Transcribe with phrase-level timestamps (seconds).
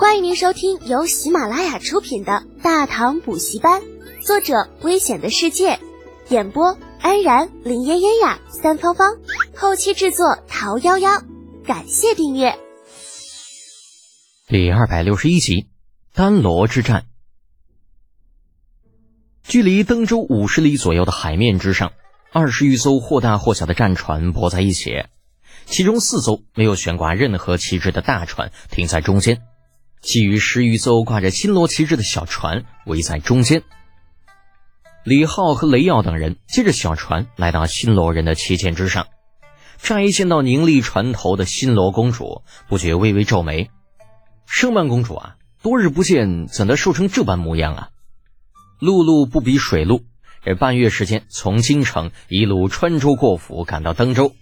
[0.00, 3.82] 欢迎您收听由喜马拉雅出品的《大唐补习班》，
[4.24, 5.78] 作者：危险的世界，
[6.30, 9.18] 演播：安然、林嫣嫣呀、三芳芳，
[9.54, 11.22] 后期制作：桃夭夭。
[11.66, 12.58] 感谢订阅。
[14.46, 15.68] 第二百六十一集，
[16.14, 17.04] 丹罗之战。
[19.44, 21.92] 距离登州五十里左右的海面之上，
[22.32, 25.04] 二十余艘或大或小的战船泊在一起，
[25.66, 29.42] 其中四艘没有悬挂任何旗帜的大船停在中间。
[30.02, 33.62] 其余十余艘挂着新罗旗帜的小船围在中间。
[35.04, 39.08] 李浩和雷耀等人借着小船来到新罗人的旗舰之上，
[39.78, 43.70] 乍一见到凝立船头的新罗公主，不觉微微皱眉
[44.46, 47.88] ：“圣曼公主啊，多日不见，怎的瘦成这般模样啊？”
[48.78, 50.04] 陆路不比水路，
[50.42, 54.34] 这半月时间从京城一路穿州过府赶到登州，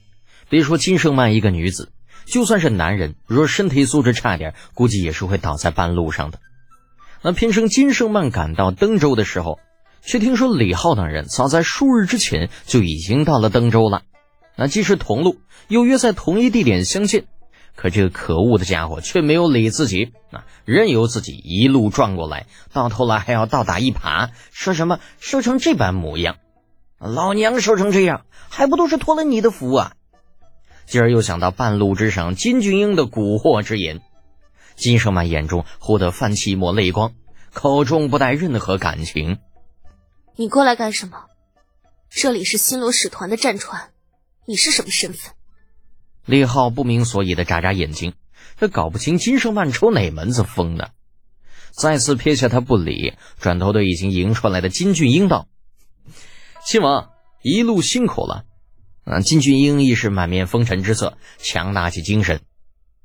[0.48, 1.92] 别说金圣曼一个女子。
[2.30, 6.38] 就算是男人，若身体素质差点，估计也是会倒在半路上的。
[7.22, 9.58] 那偏生金圣曼赶到登州的时候，
[10.02, 14.02] 却听说李浩等人早在数日之前就已经到了登州了。
[14.56, 17.24] 那既是同路，又约在同一地点相见，
[17.74, 26.36] 可这个可恶的家伙却没有理自己，啊，任由自己一路撞过来，到头来还要倒打一耙，说什么瘦成这般模样，
[26.98, 29.92] 老娘瘦成这样，还不都是托了你的福啊！
[30.88, 34.00] 继而又想到半路之上金俊英的蛊惑之言，
[34.74, 37.12] 金圣曼眼中忽地泛起一抹泪光，
[37.52, 39.38] 口中不带任何感情。
[40.34, 41.26] 你过来干什么？
[42.08, 43.90] 这里是新罗使团的战船，
[44.46, 45.32] 你是什么身份？
[46.24, 48.14] 李浩不明所以的眨眨眼睛，
[48.58, 50.88] 这搞不清金圣曼抽哪门子风呢？
[51.70, 55.48] 再次撇下他不理，转头对已经迎出来的金俊英道
[56.66, 57.10] ：“亲王
[57.42, 58.46] 一路辛苦了。”
[59.08, 59.20] 啊！
[59.20, 62.42] 金俊英亦是满面风尘之色，强打起精神。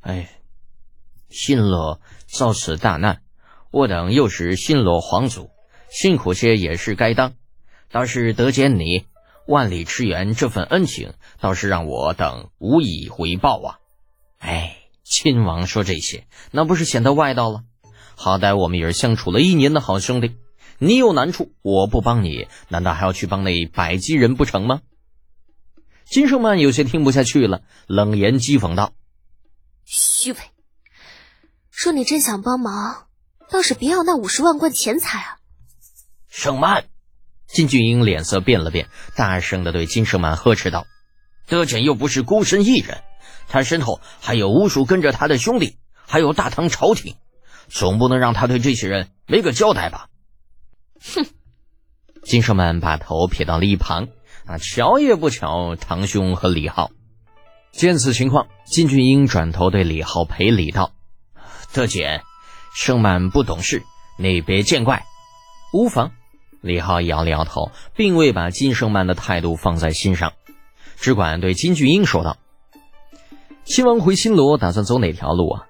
[0.01, 0.29] 哎，
[1.29, 3.21] 信罗遭此大难，
[3.71, 5.49] 我等又是新罗皇族，
[5.89, 7.33] 辛苦些也是该当。
[7.89, 9.05] 倒是得见你，
[9.47, 13.79] 万里驰援这份恩情，倒是让我等无以回报啊！
[14.39, 17.63] 哎，亲王说这些，那不是显得外道了？
[18.16, 20.35] 好歹我们也是相处了一年的好兄弟，
[20.79, 24.81] 你有难处，我不帮你，难道还要去帮那百济人不成吗？
[26.06, 28.94] 金圣曼有些听不下去了，冷言讥讽道
[29.84, 30.40] ：“虚伪！
[31.72, 33.08] 说你真想帮忙，
[33.50, 35.38] 倒是别要那五十万贯钱财啊！”
[36.30, 36.86] 圣曼，
[37.47, 40.86] 金俊英脸色变了变，大声的对金圣曼呵斥道
[41.47, 43.03] ：“德简又不是孤身一人，
[43.47, 47.16] 他身后还有无数跟着他的兄弟，还有大唐朝廷，
[47.70, 50.09] 总不能让他对这些人没个交代吧？”
[51.02, 51.25] 哼！
[52.24, 54.08] 金圣曼把头撇到了一旁。
[54.45, 56.91] 啊，瞧也不瞧堂兄和李浩。
[57.71, 60.91] 见此情况，金俊英转头对李浩赔礼道
[61.73, 62.21] ：“德简，
[62.75, 63.83] 盛满不懂事，
[64.19, 65.03] 你别见怪。”
[65.73, 66.11] 无妨。
[66.61, 70.33] 李浩摇了摇头，并未把金圣曼的态度放在心上，
[70.97, 72.37] 只管对金俊英说道
[73.65, 75.65] ：“亲王回新罗打算走哪条路啊？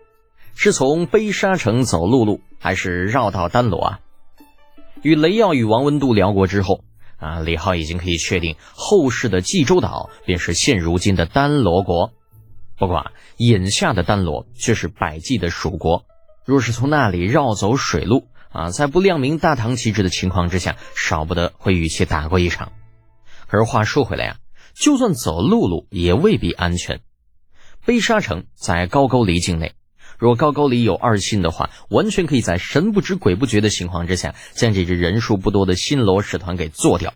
[0.55, 4.00] 是从悲沙城走陆路，还是绕道丹罗啊？”
[5.03, 6.84] 与雷耀与王文度聊过之后。
[7.23, 12.11] 啊，李浩已经可以确定，后世的济州岛便是现如今的丹罗国。
[12.78, 16.06] 不过，眼下的丹罗却是百济的属国。
[16.45, 22.73] 若是从那里绕走水路，啊，在不亮明大唐旗帜的情况之下，少不得会与其打过一场。
[23.47, 24.35] 可是话说回来呀，
[24.75, 27.00] 就算走陆路，也未必安全。
[27.85, 29.73] 悲沙城在高句丽境内。
[30.23, 37.13] 若高句丽有二心的话，完全可以在神不知鬼不觉的情况之下，将这支人数不多的新罗使团给做掉。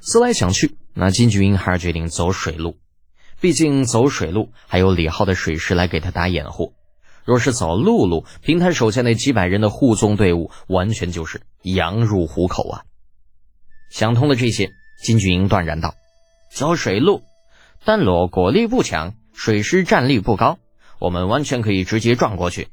[0.00, 2.78] 思来想去，那金菊英还是决定走水路，
[3.38, 6.72] 毕竟走水路还有李浩的水师来给他打掩护。
[7.22, 12.84] 若是走陆路，凭他手下那几百人的护送队伍，完全就是羊入虎口啊！
[13.90, 14.70] 想通了这些，
[15.02, 15.94] 金菊英断然道
[16.50, 17.20] ：“走水路，
[17.84, 20.58] 丹罗国力不强，水师战力不高。”
[20.98, 22.68] 我们完全可以直接撞过去，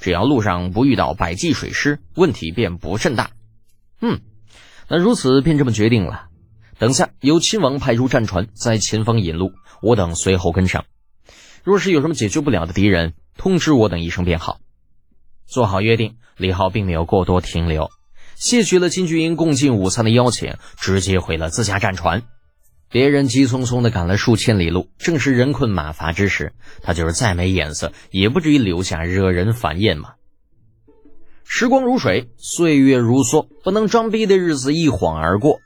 [0.00, 3.30] 只要路上不遇到百济水师，问题便不甚大。
[4.00, 4.20] 嗯，
[4.88, 6.28] 那如此便这么决定了。
[6.78, 10.84] 等下由亲王派出战船在前方引路，我等随后跟上。
[11.64, 14.60] 若是有什么解决不了的敌人，通知我等一声便好。
[15.46, 17.90] 做好约定，李浩并没有过多停留，
[18.34, 22.24] 谢绝了金巨英共进午餐的邀请，直接回了自家战船。
[22.96, 30.14] 别人急匆匆的赶了数千里路，正是人困马乏之时，他就是再没眼色，也不至于留下惹人烦厌嘛。
[31.44, 35.60] 时光如水，岁月如梭，不能装逼的日子一晃而过，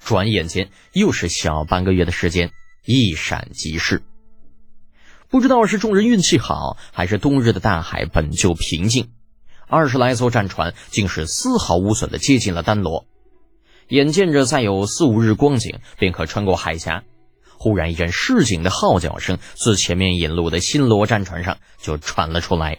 [0.00, 2.50] 转眼间又是小半个月的时间，
[2.84, 4.02] 一闪即逝。
[5.28, 9.12] 不知道是众人运气好，还是冬日的大海本就平静，
[9.68, 13.06] 二十来艘战船竟是丝毫无损地接近了丹罗。
[13.92, 17.04] 眼见着再有四五日光景，便可穿过海峡。
[17.58, 22.78] 忽然一阵示警的号角声自前面引路的新罗战船上就传了出来。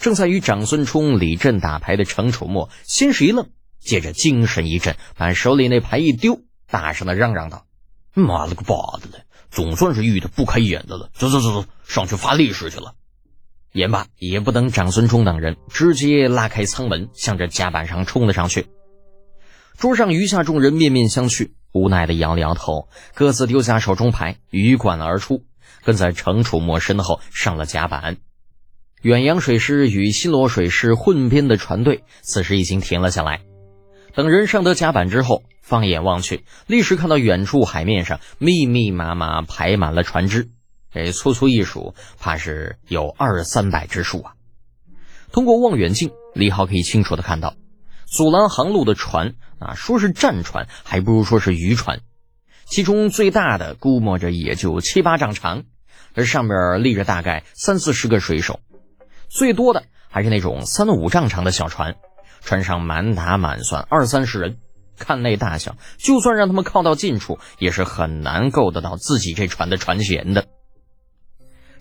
[0.00, 3.48] 正在与长孙冲、李振打牌的程楚墨先是一愣，
[3.78, 7.64] 接着精神一振，把手里那牌一丢，大声的嚷嚷道
[8.12, 11.10] ：“妈了个巴子的，总算是遇到不开眼的了！
[11.14, 12.94] 走走走走，上去发利是去了。”
[13.70, 18.66] 言罢，也不等长孙冲等人，直接拉开舱门，向着甲板上冲了上去。
[19.76, 21.50] 桌上余下众人面面相觑。
[21.72, 25.44] 无奈的摇了摇头，各自丢下手中牌，鱼贯而出，
[25.84, 28.16] 跟在程楚墨身后上了甲板。
[29.02, 33.42] 远洋水师与新罗水师混编的船队此时已经停了下来。
[34.14, 40.48] 等人上得甲板之后，放眼望去，立时看到远处海面上密密麻麻排满了船只，
[40.90, 44.32] 这粗粗一数，怕是有二三百只数啊！
[45.30, 47.54] 通过望远镜，李浩可以清楚的看到。
[48.06, 52.00] 阻拦航路的船啊，说是战船，还不如说是渔船。
[52.64, 55.64] 其中最大的估摸着也就七八丈长，
[56.14, 58.60] 而上面立着大概三四十个水手。
[59.28, 61.96] 最多的还是那种三五丈长的小船，
[62.40, 64.58] 船上满打满算二三十人。
[64.98, 70.46] 看那大小，就算让他们靠到近处，也是很难够得到自己这船的船舷的。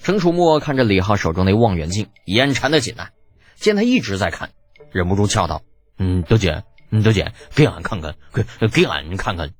[0.04, 3.08] 程楚墨看着李浩手中那望远镜，眼馋的紧呐，
[3.56, 4.50] 见他一直在看，
[4.92, 5.62] 忍不住笑道。
[5.98, 6.64] 嗯，德姐，
[7.04, 9.52] 德姐，给俺看看，给给俺看看。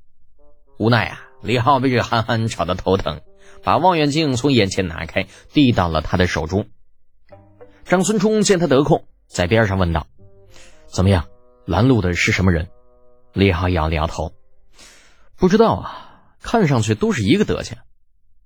[0.78, 3.20] 无奈啊，李浩被这憨憨吵得头疼，
[3.62, 6.68] 把望远镜从眼前拿开，递到了他的手中。
[7.84, 10.06] 张孙冲见他得空，在边上问道
[10.86, 11.28] ：“怎么样，
[11.64, 12.68] 拦路的是什么人？”
[13.32, 14.32] 李浩摇了摇头
[15.36, 17.78] ：“不知道啊，看上去都是一个德行。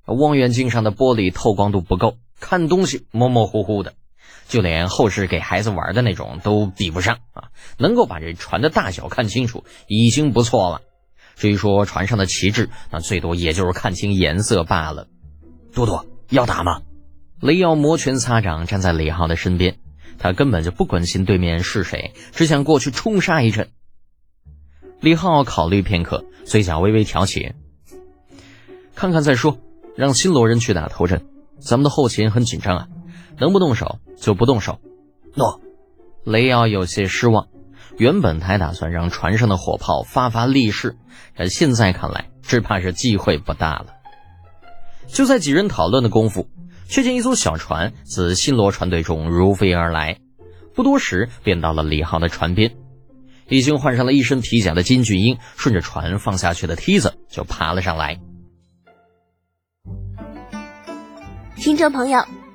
[0.05, 3.95] 望远镜上的玻璃透光度不够，看东西模模糊糊的。”
[4.49, 7.51] 就连后世给孩子玩的那种都比不上啊！
[7.79, 10.83] 能够把这船的大小看清楚已经不错了。
[11.37, 15.09] 至于说船上的旗帜，那最多也就是看清颜色罢了。
[15.73, 16.83] 多多要打吗？
[17.41, 19.79] 雷耀摩拳擦掌站在李浩的身边，
[20.19, 23.71] 他根本就不关心对面是谁，只想过去冲杀一阵。
[25.01, 27.55] 李浩考虑片刻，嘴角微微挑起，
[28.95, 29.59] 看看再说，
[29.97, 31.25] 让新罗人去打头阵，
[31.59, 32.89] 咱们的后勤很紧张啊。
[33.41, 34.79] 能不动手就不动手。
[35.35, 35.61] 诺，
[36.25, 37.49] 雷奥有些失望。
[37.99, 40.97] 原本还打算让船上的火炮发发力势，
[41.37, 43.87] 但现在看来，只怕是机会不大了。
[45.07, 46.49] 就在几人讨论的功夫，
[46.89, 50.19] 却见一艘小船自新罗船队中如飞而来，
[50.75, 52.77] 不多时便到了李浩的船边。
[53.49, 58.21] 已经换上了一身皮甲的金俊英，顺着船放下去的梯子就爬了上来。
[61.57, 62.40] 听众朋友。